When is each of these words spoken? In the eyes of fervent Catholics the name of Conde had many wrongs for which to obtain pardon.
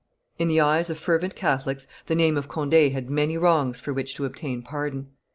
In 0.39 0.47
the 0.47 0.59
eyes 0.59 0.89
of 0.89 0.97
fervent 0.97 1.35
Catholics 1.35 1.85
the 2.07 2.15
name 2.15 2.35
of 2.35 2.47
Conde 2.47 2.73
had 2.73 3.07
many 3.07 3.37
wrongs 3.37 3.79
for 3.79 3.93
which 3.93 4.15
to 4.15 4.25
obtain 4.25 4.63
pardon. 4.63 5.09